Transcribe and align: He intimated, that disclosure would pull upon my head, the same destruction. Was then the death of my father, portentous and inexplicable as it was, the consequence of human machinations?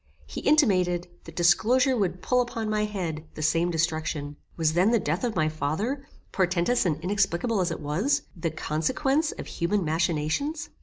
He 0.25 0.41
intimated, 0.41 1.07
that 1.25 1.35
disclosure 1.35 1.95
would 1.95 2.23
pull 2.23 2.41
upon 2.41 2.71
my 2.71 2.85
head, 2.85 3.23
the 3.35 3.43
same 3.43 3.69
destruction. 3.69 4.35
Was 4.57 4.73
then 4.73 4.89
the 4.89 4.97
death 4.99 5.23
of 5.23 5.35
my 5.35 5.47
father, 5.47 6.07
portentous 6.31 6.87
and 6.87 6.99
inexplicable 7.01 7.61
as 7.61 7.69
it 7.69 7.81
was, 7.81 8.23
the 8.35 8.49
consequence 8.49 9.31
of 9.33 9.45
human 9.45 9.85
machinations? 9.85 10.71